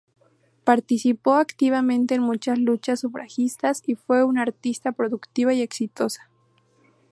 Participó 0.63 1.35
activamente 1.35 2.15
en 2.15 2.23
muchas 2.23 2.57
luchas 2.57 3.01
sufragistas 3.01 3.83
y 3.85 3.93
fue 3.93 4.23
una 4.23 4.41
artista 4.41 4.93
productiva 4.93 5.53
y 5.53 5.61
exitosa. 5.61 6.27